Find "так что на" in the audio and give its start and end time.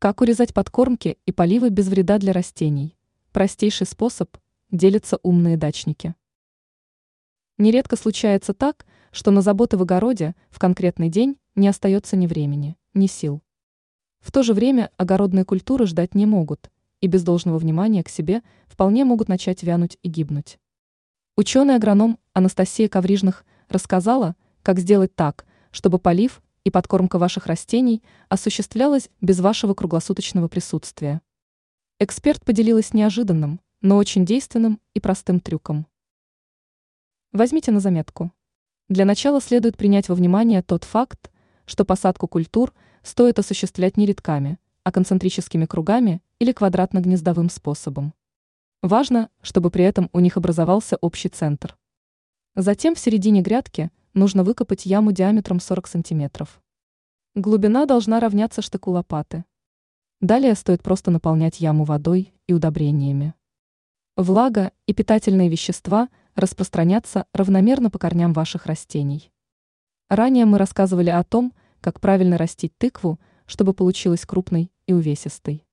8.54-9.42